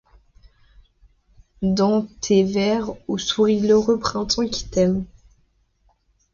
Dans 1.61 2.07
tes 2.21 2.43
vers, 2.43 2.89
où 3.07 3.19
sourit 3.19 3.59
l'heureux 3.59 3.99
printemps 3.99 4.47
qui 4.47 4.67
t'aime 4.67 5.05